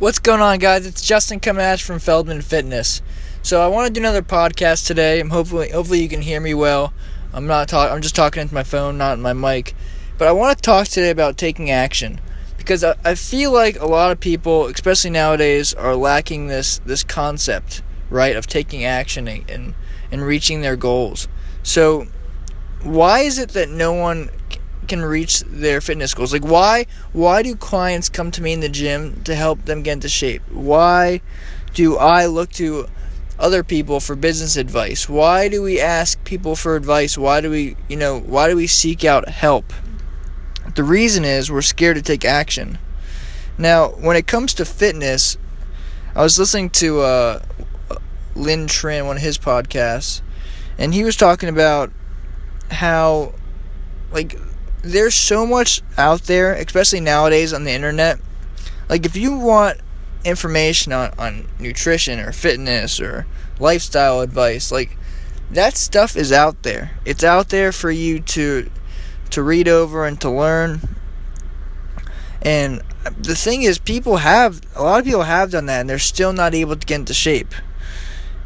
What's 0.00 0.18
going 0.18 0.40
on, 0.40 0.60
guys? 0.60 0.86
It's 0.86 1.02
Justin 1.02 1.40
coming 1.40 1.62
at 1.62 1.78
you 1.78 1.84
from 1.84 1.98
Feldman 1.98 2.40
Fitness. 2.40 3.02
So 3.42 3.60
I 3.60 3.66
want 3.66 3.86
to 3.88 3.92
do 3.92 4.00
another 4.00 4.22
podcast 4.22 4.86
today. 4.86 5.20
I'm 5.20 5.28
hopefully 5.28 5.68
hopefully 5.68 6.00
you 6.00 6.08
can 6.08 6.22
hear 6.22 6.40
me 6.40 6.54
well. 6.54 6.94
I'm 7.34 7.46
not 7.46 7.68
talk. 7.68 7.92
I'm 7.92 8.00
just 8.00 8.16
talking 8.16 8.40
into 8.40 8.54
my 8.54 8.62
phone, 8.62 8.96
not 8.96 9.18
my 9.18 9.34
mic. 9.34 9.74
But 10.16 10.26
I 10.26 10.32
want 10.32 10.56
to 10.56 10.62
talk 10.62 10.88
today 10.88 11.10
about 11.10 11.36
taking 11.36 11.70
action 11.70 12.18
because 12.56 12.82
I, 12.82 12.94
I 13.04 13.14
feel 13.14 13.52
like 13.52 13.78
a 13.78 13.84
lot 13.84 14.10
of 14.10 14.20
people, 14.20 14.68
especially 14.68 15.10
nowadays, 15.10 15.74
are 15.74 15.94
lacking 15.94 16.46
this 16.46 16.78
this 16.86 17.04
concept, 17.04 17.82
right, 18.08 18.36
of 18.36 18.46
taking 18.46 18.86
action 18.86 19.28
and 19.28 19.74
and 20.10 20.22
reaching 20.22 20.62
their 20.62 20.76
goals. 20.76 21.28
So 21.62 22.06
why 22.82 23.20
is 23.20 23.38
it 23.38 23.50
that 23.50 23.68
no 23.68 23.92
one 23.92 24.30
can 24.90 25.02
reach 25.02 25.40
their 25.42 25.80
fitness 25.80 26.12
goals. 26.12 26.32
Like 26.32 26.44
why 26.44 26.86
why 27.12 27.42
do 27.42 27.56
clients 27.56 28.08
come 28.08 28.30
to 28.32 28.42
me 28.42 28.52
in 28.52 28.60
the 28.60 28.68
gym 28.68 29.22
to 29.24 29.34
help 29.34 29.64
them 29.64 29.82
get 29.82 29.94
into 29.94 30.08
shape? 30.08 30.42
Why 30.50 31.22
do 31.72 31.96
I 31.96 32.26
look 32.26 32.50
to 32.52 32.88
other 33.38 33.62
people 33.64 34.00
for 34.00 34.16
business 34.16 34.56
advice? 34.56 35.08
Why 35.08 35.48
do 35.48 35.62
we 35.62 35.80
ask 35.80 36.22
people 36.24 36.56
for 36.56 36.76
advice? 36.76 37.16
Why 37.16 37.40
do 37.40 37.50
we, 37.50 37.76
you 37.88 37.96
know, 37.96 38.20
why 38.20 38.50
do 38.50 38.56
we 38.56 38.66
seek 38.66 39.04
out 39.04 39.28
help? 39.28 39.72
The 40.74 40.84
reason 40.84 41.24
is 41.24 41.50
we're 41.50 41.62
scared 41.62 41.96
to 41.96 42.02
take 42.02 42.24
action. 42.24 42.78
Now, 43.56 43.88
when 43.90 44.16
it 44.16 44.26
comes 44.26 44.52
to 44.54 44.64
fitness, 44.64 45.38
I 46.14 46.22
was 46.22 46.38
listening 46.38 46.70
to 46.70 47.00
uh, 47.00 47.42
Lynn 48.34 48.66
Trin, 48.66 49.06
one 49.06 49.16
of 49.16 49.22
his 49.22 49.38
podcasts, 49.38 50.22
and 50.78 50.92
he 50.92 51.04
was 51.04 51.16
talking 51.16 51.48
about 51.48 51.90
how, 52.70 53.34
like, 54.12 54.38
there's 54.82 55.14
so 55.14 55.46
much 55.46 55.82
out 55.98 56.22
there, 56.22 56.52
especially 56.54 57.00
nowadays 57.00 57.52
on 57.52 57.64
the 57.64 57.72
internet. 57.72 58.18
Like 58.88 59.04
if 59.06 59.16
you 59.16 59.36
want 59.36 59.80
information 60.24 60.92
on, 60.92 61.12
on 61.18 61.48
nutrition 61.58 62.18
or 62.20 62.32
fitness 62.32 63.00
or 63.00 63.26
lifestyle 63.58 64.20
advice, 64.20 64.72
like 64.72 64.96
that 65.50 65.76
stuff 65.76 66.16
is 66.16 66.32
out 66.32 66.62
there. 66.62 66.98
It's 67.04 67.24
out 67.24 67.48
there 67.48 67.72
for 67.72 67.90
you 67.90 68.20
to 68.20 68.70
to 69.30 69.42
read 69.42 69.68
over 69.68 70.06
and 70.06 70.20
to 70.20 70.30
learn. 70.30 70.80
And 72.42 72.82
the 73.18 73.36
thing 73.36 73.62
is 73.62 73.78
people 73.78 74.18
have 74.18 74.60
a 74.74 74.82
lot 74.82 75.00
of 75.00 75.04
people 75.04 75.22
have 75.22 75.52
done 75.52 75.66
that 75.66 75.82
and 75.82 75.90
they're 75.90 75.98
still 75.98 76.32
not 76.32 76.54
able 76.54 76.76
to 76.76 76.86
get 76.86 77.00
into 77.00 77.14
shape. 77.14 77.54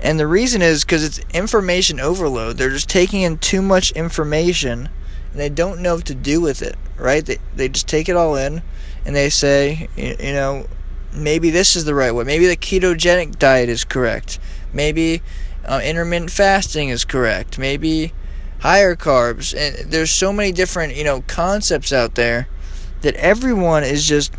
And 0.00 0.18
the 0.18 0.26
reason 0.26 0.62
is 0.62 0.84
because 0.84 1.04
it's 1.04 1.20
information 1.34 2.00
overload. 2.00 2.56
They're 2.56 2.70
just 2.70 2.88
taking 2.88 3.20
in 3.20 3.36
too 3.36 3.60
much 3.60 3.92
information 3.92 4.88
and 5.30 5.40
they 5.40 5.48
don't 5.48 5.80
know 5.80 5.96
what 5.96 6.06
to 6.06 6.14
do 6.14 6.40
with 6.40 6.62
it, 6.62 6.76
right? 6.96 7.24
They, 7.24 7.38
they 7.54 7.68
just 7.68 7.88
take 7.88 8.08
it 8.08 8.16
all 8.16 8.36
in 8.36 8.62
and 9.04 9.14
they 9.14 9.30
say, 9.30 9.88
you, 9.96 10.16
you 10.18 10.32
know, 10.32 10.66
maybe 11.12 11.50
this 11.50 11.76
is 11.76 11.84
the 11.84 11.94
right 11.94 12.14
way. 12.14 12.24
Maybe 12.24 12.46
the 12.46 12.56
ketogenic 12.56 13.38
diet 13.38 13.68
is 13.68 13.84
correct. 13.84 14.38
Maybe 14.72 15.22
uh, 15.64 15.80
intermittent 15.82 16.30
fasting 16.30 16.88
is 16.88 17.04
correct. 17.04 17.58
Maybe 17.58 18.12
higher 18.60 18.96
carbs. 18.96 19.54
And 19.56 19.90
there's 19.90 20.10
so 20.10 20.32
many 20.32 20.52
different, 20.52 20.96
you 20.96 21.04
know, 21.04 21.22
concepts 21.22 21.92
out 21.92 22.14
there 22.14 22.48
that 23.02 23.14
everyone 23.16 23.84
is 23.84 24.06
just 24.06 24.32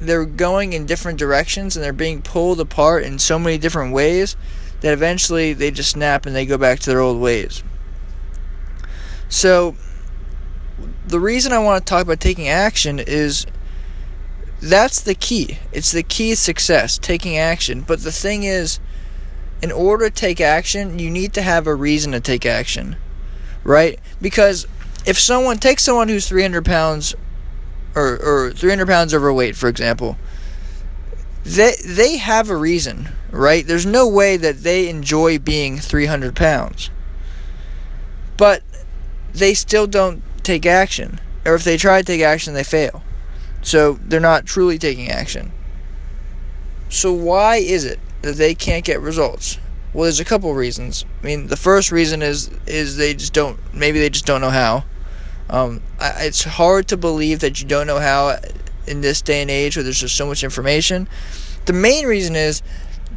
they're 0.00 0.24
going 0.24 0.72
in 0.72 0.86
different 0.86 1.18
directions 1.18 1.76
and 1.76 1.84
they're 1.84 1.92
being 1.92 2.22
pulled 2.22 2.58
apart 2.58 3.04
in 3.04 3.18
so 3.18 3.38
many 3.38 3.58
different 3.58 3.92
ways 3.92 4.34
that 4.80 4.92
eventually 4.92 5.52
they 5.52 5.70
just 5.70 5.90
snap 5.90 6.24
and 6.24 6.34
they 6.34 6.46
go 6.46 6.56
back 6.56 6.78
to 6.80 6.90
their 6.90 7.00
old 7.00 7.20
ways. 7.20 7.62
So, 9.30 9.76
the 11.06 11.20
reason 11.20 11.52
I 11.52 11.58
want 11.60 11.86
to 11.86 11.88
talk 11.88 12.02
about 12.02 12.20
taking 12.20 12.48
action 12.48 12.98
is 12.98 13.46
that's 14.60 15.00
the 15.00 15.14
key. 15.14 15.58
It's 15.72 15.92
the 15.92 16.02
key 16.02 16.30
to 16.30 16.36
success, 16.36 16.98
taking 16.98 17.38
action. 17.38 17.80
But 17.80 18.00
the 18.00 18.12
thing 18.12 18.42
is, 18.42 18.80
in 19.62 19.70
order 19.70 20.10
to 20.10 20.14
take 20.14 20.40
action, 20.40 20.98
you 20.98 21.10
need 21.10 21.32
to 21.34 21.42
have 21.42 21.66
a 21.66 21.74
reason 21.74 22.12
to 22.12 22.20
take 22.20 22.44
action, 22.44 22.96
right? 23.62 23.98
Because 24.20 24.66
if 25.06 25.18
someone 25.18 25.58
takes 25.58 25.84
someone 25.84 26.08
who's 26.08 26.28
300 26.28 26.64
pounds 26.64 27.14
or, 27.94 28.18
or 28.20 28.50
300 28.52 28.86
pounds 28.86 29.14
overweight, 29.14 29.54
for 29.54 29.68
example, 29.68 30.18
they 31.44 31.74
they 31.86 32.16
have 32.16 32.50
a 32.50 32.56
reason, 32.56 33.10
right? 33.30 33.66
There's 33.66 33.86
no 33.86 34.08
way 34.08 34.36
that 34.36 34.62
they 34.64 34.88
enjoy 34.88 35.38
being 35.38 35.78
300 35.78 36.34
pounds. 36.34 36.90
But 38.36 38.62
they 39.32 39.54
still 39.54 39.86
don't 39.86 40.22
take 40.42 40.66
action. 40.66 41.20
Or 41.44 41.54
if 41.54 41.64
they 41.64 41.76
try 41.76 42.00
to 42.00 42.04
take 42.04 42.20
action, 42.20 42.54
they 42.54 42.64
fail. 42.64 43.02
So 43.62 43.94
they're 44.02 44.20
not 44.20 44.46
truly 44.46 44.78
taking 44.78 45.10
action. 45.10 45.52
So 46.88 47.12
why 47.12 47.56
is 47.56 47.84
it 47.84 47.98
that 48.22 48.36
they 48.36 48.54
can't 48.54 48.84
get 48.84 49.00
results? 49.00 49.58
Well, 49.92 50.04
there's 50.04 50.20
a 50.20 50.24
couple 50.24 50.54
reasons. 50.54 51.04
I 51.22 51.26
mean, 51.26 51.48
the 51.48 51.56
first 51.56 51.90
reason 51.90 52.22
is 52.22 52.50
is 52.66 52.96
they 52.96 53.14
just 53.14 53.32
don't. 53.32 53.58
Maybe 53.74 53.98
they 53.98 54.10
just 54.10 54.26
don't 54.26 54.40
know 54.40 54.50
how. 54.50 54.84
Um, 55.48 55.82
I, 55.98 56.26
it's 56.26 56.44
hard 56.44 56.86
to 56.88 56.96
believe 56.96 57.40
that 57.40 57.60
you 57.60 57.66
don't 57.66 57.86
know 57.86 57.98
how 57.98 58.38
in 58.86 59.00
this 59.00 59.20
day 59.20 59.42
and 59.42 59.50
age 59.50 59.76
where 59.76 59.82
there's 59.82 60.00
just 60.00 60.16
so 60.16 60.26
much 60.26 60.44
information. 60.44 61.08
The 61.66 61.72
main 61.72 62.06
reason 62.06 62.36
is 62.36 62.62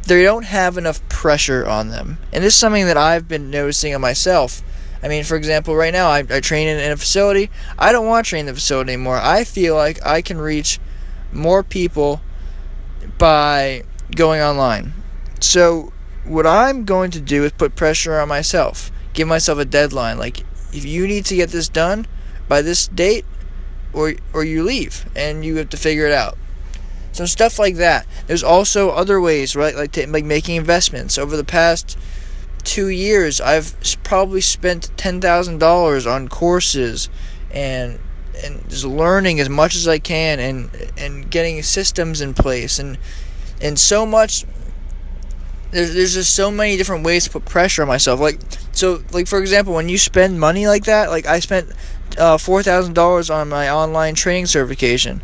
they 0.06 0.22
don't 0.22 0.44
have 0.44 0.76
enough 0.76 1.06
pressure 1.08 1.66
on 1.66 1.88
them, 1.88 2.18
and 2.32 2.42
this 2.42 2.54
is 2.54 2.58
something 2.58 2.86
that 2.86 2.96
I've 2.96 3.28
been 3.28 3.50
noticing 3.50 3.94
on 3.94 4.00
myself. 4.00 4.62
I 5.04 5.08
mean, 5.08 5.22
for 5.22 5.36
example, 5.36 5.76
right 5.76 5.92
now 5.92 6.08
I, 6.08 6.24
I 6.30 6.40
train 6.40 6.66
in, 6.66 6.78
in 6.78 6.90
a 6.90 6.96
facility. 6.96 7.50
I 7.78 7.92
don't 7.92 8.06
want 8.06 8.24
to 8.24 8.30
train 8.30 8.40
in 8.40 8.46
the 8.46 8.54
facility 8.54 8.94
anymore. 8.94 9.18
I 9.18 9.44
feel 9.44 9.74
like 9.74 10.04
I 10.04 10.22
can 10.22 10.38
reach 10.38 10.80
more 11.30 11.62
people 11.62 12.22
by 13.18 13.84
going 14.16 14.40
online. 14.40 14.94
So, 15.40 15.92
what 16.24 16.46
I'm 16.46 16.84
going 16.86 17.10
to 17.10 17.20
do 17.20 17.44
is 17.44 17.52
put 17.52 17.76
pressure 17.76 18.18
on 18.18 18.28
myself. 18.28 18.90
Give 19.12 19.28
myself 19.28 19.58
a 19.58 19.66
deadline. 19.66 20.18
Like, 20.18 20.40
if 20.72 20.86
you 20.86 21.06
need 21.06 21.26
to 21.26 21.36
get 21.36 21.50
this 21.50 21.68
done 21.68 22.06
by 22.48 22.62
this 22.62 22.88
date, 22.88 23.26
or 23.94 24.14
or 24.32 24.44
you 24.44 24.62
leave 24.62 25.06
and 25.14 25.44
you 25.44 25.56
have 25.56 25.70
to 25.70 25.76
figure 25.76 26.06
it 26.06 26.12
out. 26.12 26.36
So 27.12 27.26
stuff 27.26 27.58
like 27.58 27.76
that. 27.76 28.06
There's 28.26 28.42
also 28.42 28.90
other 28.90 29.20
ways, 29.20 29.54
right? 29.54 29.74
Like 29.74 29.92
t- 29.92 30.06
like 30.06 30.24
making 30.24 30.56
investments. 30.56 31.16
Over 31.16 31.36
the 31.36 31.44
past 31.44 31.96
two 32.64 32.88
years, 32.88 33.40
I've 33.40 33.74
probably 34.02 34.40
spent 34.40 34.90
ten 34.96 35.20
thousand 35.20 35.58
dollars 35.58 36.06
on 36.06 36.28
courses 36.28 37.08
and 37.50 37.98
and 38.42 38.68
just 38.68 38.84
learning 38.84 39.38
as 39.40 39.48
much 39.48 39.76
as 39.76 39.86
I 39.86 39.98
can 39.98 40.40
and 40.40 40.92
and 40.96 41.30
getting 41.30 41.62
systems 41.62 42.20
in 42.20 42.34
place 42.34 42.78
and 42.78 42.98
and 43.60 43.78
so 43.78 44.04
much. 44.04 44.44
There's 45.70 45.94
there's 45.94 46.14
just 46.14 46.34
so 46.34 46.50
many 46.50 46.76
different 46.76 47.04
ways 47.04 47.24
to 47.24 47.30
put 47.30 47.44
pressure 47.44 47.82
on 47.82 47.88
myself. 47.88 48.20
Like 48.20 48.40
so, 48.72 49.02
like 49.12 49.28
for 49.28 49.38
example, 49.38 49.74
when 49.74 49.88
you 49.88 49.98
spend 49.98 50.40
money 50.40 50.66
like 50.66 50.84
that, 50.84 51.10
like 51.10 51.26
I 51.26 51.40
spent 51.40 51.70
uh, 52.18 52.38
four 52.38 52.62
thousand 52.62 52.94
dollars 52.94 53.30
on 53.30 53.48
my 53.48 53.70
online 53.70 54.14
training 54.14 54.46
certification. 54.46 55.20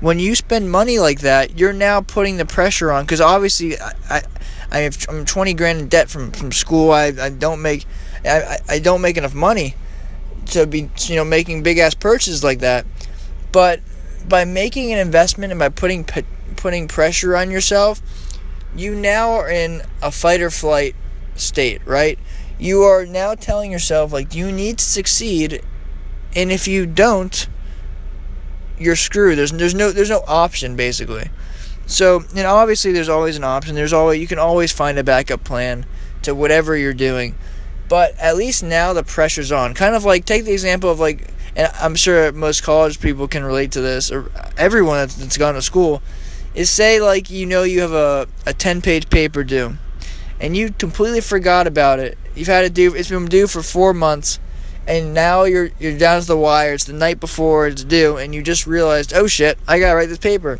When 0.00 0.18
you 0.18 0.34
spend 0.34 0.70
money 0.70 0.98
like 0.98 1.20
that, 1.20 1.58
you're 1.58 1.72
now 1.72 2.00
putting 2.02 2.36
the 2.36 2.44
pressure 2.44 2.90
on 2.92 3.04
because 3.04 3.20
obviously 3.20 3.78
I, 3.78 3.92
I 4.10 4.22
I 4.70 4.78
have, 4.80 4.96
I'm 5.08 5.24
20 5.24 5.54
grand 5.54 5.80
in 5.80 5.88
debt 5.88 6.08
from, 6.08 6.32
from 6.32 6.52
school. 6.52 6.90
I, 6.90 7.12
I 7.20 7.30
don't 7.30 7.62
make 7.62 7.86
I, 8.24 8.58
I 8.68 8.78
don't 8.78 9.00
make 9.00 9.16
enough 9.16 9.34
money 9.34 9.74
to 10.46 10.66
be 10.66 10.90
you 11.06 11.16
know 11.16 11.24
making 11.24 11.62
big 11.62 11.78
ass 11.78 11.94
purchases 11.94 12.42
like 12.42 12.60
that. 12.60 12.86
But 13.52 13.80
by 14.28 14.44
making 14.44 14.92
an 14.92 14.98
investment 14.98 15.52
and 15.52 15.58
by 15.58 15.68
putting 15.68 16.04
putting 16.56 16.88
pressure 16.88 17.36
on 17.36 17.50
yourself, 17.50 18.00
you 18.76 18.94
now 18.94 19.32
are 19.32 19.48
in 19.48 19.82
a 20.02 20.10
fight 20.10 20.40
or 20.40 20.50
flight 20.50 20.96
state, 21.34 21.82
right? 21.86 22.18
You 22.58 22.82
are 22.82 23.04
now 23.04 23.34
telling 23.34 23.70
yourself 23.70 24.12
like 24.12 24.34
you 24.34 24.50
need 24.50 24.78
to 24.78 24.84
succeed, 24.84 25.62
and 26.34 26.50
if 26.50 26.66
you 26.66 26.86
don't, 26.86 27.46
you're 28.78 28.96
screwed. 28.96 29.38
There's 29.38 29.52
there's 29.52 29.74
no 29.74 29.92
there's 29.92 30.10
no 30.10 30.24
option 30.26 30.76
basically. 30.76 31.30
So, 31.86 32.24
and 32.34 32.46
obviously 32.46 32.92
there's 32.92 33.08
always 33.08 33.36
an 33.36 33.44
option. 33.44 33.74
There's 33.74 33.92
always 33.92 34.20
you 34.20 34.26
can 34.26 34.38
always 34.38 34.72
find 34.72 34.98
a 34.98 35.04
backup 35.04 35.44
plan 35.44 35.86
to 36.22 36.34
whatever 36.34 36.76
you're 36.76 36.94
doing. 36.94 37.34
But 37.88 38.18
at 38.18 38.36
least 38.36 38.62
now 38.62 38.92
the 38.92 39.02
pressure's 39.02 39.52
on. 39.52 39.74
Kind 39.74 39.94
of 39.94 40.04
like 40.04 40.24
take 40.24 40.44
the 40.44 40.52
example 40.52 40.90
of 40.90 40.98
like 40.98 41.28
and 41.56 41.70
I'm 41.80 41.94
sure 41.94 42.32
most 42.32 42.62
college 42.62 43.00
people 43.00 43.28
can 43.28 43.44
relate 43.44 43.72
to 43.72 43.80
this 43.80 44.10
or 44.10 44.30
everyone 44.56 44.96
that's, 44.96 45.36
gone 45.36 45.54
to 45.54 45.62
school 45.62 46.02
is 46.54 46.70
say 46.70 47.00
like 47.00 47.30
you 47.30 47.46
know 47.46 47.62
you 47.62 47.80
have 47.80 47.92
a, 47.92 48.26
a 48.46 48.52
10 48.52 48.80
page 48.80 49.10
paper 49.10 49.44
due 49.44 49.76
and 50.40 50.56
you 50.56 50.70
completely 50.72 51.20
forgot 51.20 51.66
about 51.66 51.98
it. 52.00 52.18
You've 52.34 52.48
had 52.48 52.64
it 52.64 52.74
due 52.74 52.94
it's 52.94 53.10
been 53.10 53.26
due 53.26 53.46
for 53.46 53.62
4 53.62 53.92
months 53.92 54.40
and 54.86 55.14
now 55.14 55.44
you're 55.44 55.70
you're 55.78 55.98
down 55.98 56.20
to 56.20 56.26
the 56.26 56.36
wire. 56.36 56.74
It's 56.74 56.84
the 56.84 56.92
night 56.92 57.20
before 57.20 57.66
it's 57.66 57.84
due 57.84 58.16
and 58.16 58.34
you 58.34 58.42
just 58.42 58.66
realized, 58.66 59.12
"Oh 59.14 59.26
shit, 59.26 59.58
I 59.66 59.78
got 59.78 59.90
to 59.90 59.96
write 59.96 60.08
this 60.08 60.18
paper." 60.18 60.58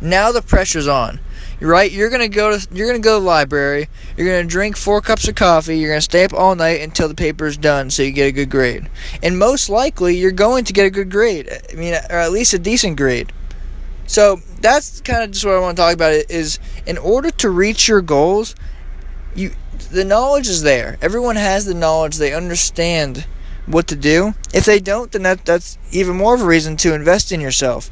Now 0.00 0.32
the 0.32 0.42
pressure's 0.42 0.88
on. 0.88 1.20
Right? 1.58 1.90
You're 1.90 2.10
gonna 2.10 2.28
go 2.28 2.56
to 2.56 2.68
you're 2.74 2.86
gonna 2.86 2.98
go 2.98 3.16
to 3.16 3.20
the 3.20 3.26
library. 3.26 3.88
You're 4.16 4.26
gonna 4.26 4.48
drink 4.48 4.76
four 4.76 5.00
cups 5.00 5.26
of 5.26 5.36
coffee. 5.36 5.78
You're 5.78 5.90
gonna 5.90 6.02
stay 6.02 6.24
up 6.24 6.34
all 6.34 6.54
night 6.54 6.82
until 6.82 7.08
the 7.08 7.14
paper 7.14 7.46
is 7.46 7.56
done, 7.56 7.88
so 7.90 8.02
you 8.02 8.10
get 8.12 8.26
a 8.26 8.32
good 8.32 8.50
grade. 8.50 8.90
And 9.22 9.38
most 9.38 9.70
likely, 9.70 10.16
you're 10.16 10.32
going 10.32 10.64
to 10.64 10.72
get 10.72 10.84
a 10.84 10.90
good 10.90 11.10
grade. 11.10 11.48
I 11.72 11.74
mean, 11.74 11.94
or 11.94 12.16
at 12.16 12.32
least 12.32 12.52
a 12.52 12.58
decent 12.58 12.96
grade. 12.96 13.32
So 14.06 14.40
that's 14.60 15.00
kind 15.00 15.24
of 15.24 15.30
just 15.30 15.44
what 15.44 15.54
I 15.54 15.60
want 15.60 15.76
to 15.76 15.82
talk 15.82 15.94
about. 15.94 16.12
Is 16.28 16.58
in 16.86 16.98
order 16.98 17.30
to 17.30 17.50
reach 17.50 17.88
your 17.88 18.02
goals, 18.02 18.54
you 19.34 19.52
the 19.90 20.04
knowledge 20.04 20.48
is 20.48 20.62
there. 20.62 20.98
Everyone 21.00 21.36
has 21.36 21.64
the 21.64 21.74
knowledge. 21.74 22.16
They 22.16 22.34
understand 22.34 23.26
what 23.66 23.86
to 23.88 23.96
do. 23.96 24.34
If 24.54 24.64
they 24.64 24.78
don't, 24.78 25.10
then 25.12 25.22
that, 25.22 25.44
that's 25.44 25.78
even 25.90 26.16
more 26.16 26.34
of 26.34 26.42
a 26.42 26.46
reason 26.46 26.76
to 26.78 26.94
invest 26.94 27.32
in 27.32 27.40
yourself. 27.40 27.90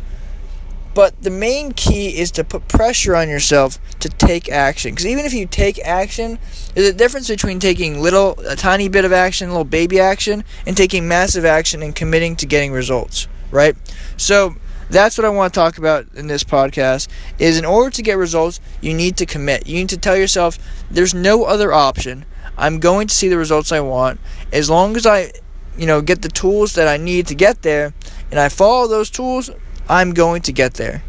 But 0.95 1.21
the 1.23 1.31
main 1.31 1.73
key 1.73 2.17
is 2.17 2.31
to 2.33 2.45
put 2.45 2.69
pressure 2.69 3.17
on 3.17 3.29
yourself 3.29 3.79
to 3.99 4.09
take 4.09 4.49
action. 4.49 4.93
Because 4.93 5.07
even 5.07 5.25
if 5.25 5.35
you 5.35 5.47
take 5.47 5.79
action, 5.81 6.39
there's 6.75 6.89
a 6.89 6.93
difference 6.93 7.29
between 7.29 7.59
taking 7.59 8.01
little, 8.01 8.39
a 8.47 8.55
tiny 8.55 8.89
bit 8.89 9.05
of 9.05 9.13
action, 9.13 9.49
a 9.49 9.53
little 9.53 9.65
baby 9.65 9.99
action, 9.99 10.45
and 10.67 10.77
taking 10.77 11.09
massive 11.09 11.45
action 11.45 11.83
and 11.83 11.97
committing 11.97 12.37
to 12.37 12.47
getting 12.47 12.73
results. 12.73 13.27
Right? 13.51 13.77
So 14.17 14.55
that's 14.89 15.19
what 15.19 15.25
I 15.25 15.31
want 15.31 15.53
to 15.53 15.59
talk 15.59 15.79
about 15.79 16.07
in 16.15 16.29
this 16.29 16.45
podcast. 16.45 17.09
Is 17.39 17.59
in 17.59 17.65
order 17.65 17.91
to 17.91 18.03
get 18.03 18.17
results, 18.17 18.61
you 18.81 18.95
need 18.95 19.17
to 19.17 19.27
commit. 19.27 19.67
You 19.67 19.77
need 19.77 19.89
to 19.89 19.99
tell 19.99 20.17
yourself, 20.17 20.59
there's 20.91 21.15
no 21.15 21.45
other 21.45 21.73
option. 21.73 22.25
I'm 22.57 22.79
going 22.79 23.09
to 23.09 23.15
see 23.15 23.29
the 23.29 23.39
results 23.39 23.73
I 23.73 23.81
want. 23.81 24.21
As 24.53 24.71
long 24.71 24.97
as 24.97 25.07
I, 25.07 25.33
you 25.77 25.87
know, 25.87 26.01
get 26.01 26.23
the 26.23 26.29
tools 26.29 26.75
that 26.75 26.87
I 26.87 26.99
need 26.99 27.27
to 27.27 27.35
get 27.35 27.63
there, 27.63 27.95
and 28.31 28.39
I 28.39 28.49
follow 28.49 28.87
those 28.87 29.11
tools, 29.11 29.51
I'm 29.89 30.13
going 30.13 30.43
to 30.43 30.53
get 30.53 30.75
there. 30.75 31.03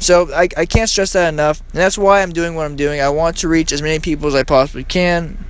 So 0.00 0.32
I, 0.32 0.48
I 0.56 0.66
can't 0.66 0.88
stress 0.88 1.12
that 1.12 1.28
enough. 1.28 1.60
And 1.72 1.80
that's 1.80 1.98
why 1.98 2.22
I'm 2.22 2.32
doing 2.32 2.54
what 2.54 2.66
I'm 2.66 2.76
doing. 2.76 3.00
I 3.00 3.08
want 3.08 3.38
to 3.38 3.48
reach 3.48 3.72
as 3.72 3.82
many 3.82 3.98
people 3.98 4.28
as 4.28 4.34
I 4.34 4.44
possibly 4.44 4.84
can, 4.84 5.44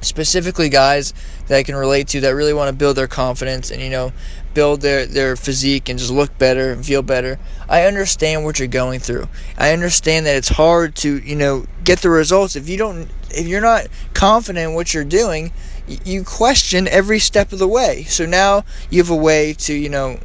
specifically 0.00 0.68
guys 0.68 1.12
that 1.48 1.58
I 1.58 1.62
can 1.62 1.74
relate 1.74 2.08
to 2.08 2.20
that 2.20 2.30
really 2.30 2.54
want 2.54 2.68
to 2.68 2.72
build 2.72 2.96
their 2.96 3.08
confidence 3.08 3.70
and, 3.70 3.82
you 3.82 3.90
know, 3.90 4.12
build 4.54 4.80
their, 4.80 5.06
their 5.06 5.36
physique 5.36 5.88
and 5.88 5.98
just 5.98 6.10
look 6.10 6.36
better 6.38 6.72
and 6.72 6.84
feel 6.86 7.02
better. 7.02 7.38
I 7.68 7.82
understand 7.82 8.44
what 8.44 8.58
you're 8.58 8.68
going 8.68 9.00
through. 9.00 9.28
I 9.58 9.72
understand 9.72 10.26
that 10.26 10.36
it's 10.36 10.48
hard 10.50 10.94
to, 10.96 11.18
you 11.18 11.36
know, 11.36 11.66
get 11.82 12.00
the 12.00 12.10
results. 12.10 12.54
If 12.54 12.68
you 12.68 12.76
don't 12.76 13.08
if 13.32 13.46
you're 13.46 13.60
not 13.60 13.86
confident 14.12 14.70
in 14.70 14.74
what 14.74 14.92
you're 14.92 15.04
doing, 15.04 15.52
you 15.86 16.24
question 16.24 16.88
every 16.88 17.18
step 17.18 17.52
of 17.52 17.58
the 17.58 17.68
way. 17.68 18.04
So 18.04 18.26
now 18.26 18.64
you 18.90 18.98
have 18.98 19.10
a 19.10 19.16
way 19.16 19.52
to, 19.54 19.74
you 19.74 19.88
know, 19.88 20.18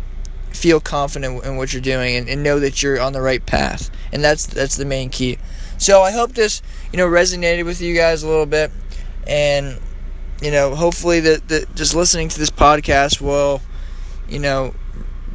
feel 0.56 0.80
confident 0.80 1.44
in 1.44 1.58
what 1.58 1.74
you're 1.74 1.82
doing 1.82 2.16
and, 2.16 2.28
and 2.28 2.44
know 2.44 2.60
that 2.60 2.82
you're 2.82 3.00
on 3.00 3.14
the 3.14 3.22
right 3.22 3.46
path. 3.46 3.90
And 4.12 4.24
that's 4.24 4.46
that's 4.46 4.76
the 4.76 4.86
main 4.86 5.10
key. 5.10 5.38
So 5.78 6.02
I 6.02 6.12
hope 6.12 6.34
this, 6.34 6.62
you 6.92 6.98
know, 6.98 7.08
resonated 7.08 7.66
with 7.66 7.82
you 7.82 7.96
guys 7.96 8.24
a 8.24 8.28
little 8.28 8.46
bit 8.46 8.72
and 9.28 9.80
you 10.42 10.52
know, 10.52 10.76
hopefully 10.76 11.20
that 11.22 11.68
just 11.76 11.96
listening 11.96 12.28
to 12.30 12.38
this 12.38 12.50
podcast 12.50 13.22
will, 13.22 13.62
you 14.28 14.40
know, 14.40 14.74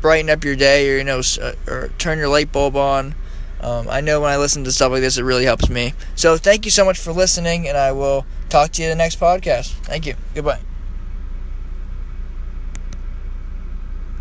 brighten 0.00 0.30
up 0.30 0.44
your 0.44 0.56
day 0.56 0.92
or 0.92 0.98
you 0.98 1.04
know 1.04 1.20
uh, 1.40 1.52
or 1.68 1.88
turn 1.98 2.18
your 2.18 2.28
light 2.28 2.52
bulb 2.52 2.76
on. 2.76 3.14
Um, 3.60 3.88
I 3.90 4.00
know 4.00 4.20
when 4.22 4.30
I 4.30 4.38
listen 4.38 4.64
to 4.64 4.72
stuff 4.72 4.90
like 4.90 5.02
this, 5.02 5.18
it 5.18 5.22
really 5.22 5.44
helps 5.44 5.68
me. 5.68 5.92
So 6.14 6.38
thank 6.38 6.64
you 6.64 6.70
so 6.70 6.84
much 6.84 6.98
for 6.98 7.12
listening, 7.12 7.68
and 7.68 7.76
I 7.76 7.92
will 7.92 8.24
talk 8.48 8.72
to 8.72 8.82
you 8.82 8.88
in 8.88 8.96
the 8.96 9.02
next 9.02 9.20
podcast. 9.20 9.72
Thank 9.84 10.06
you. 10.06 10.14
Goodbye. 10.34 10.69